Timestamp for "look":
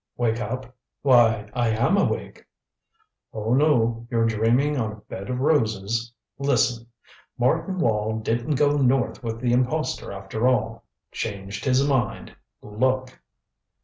12.63-13.19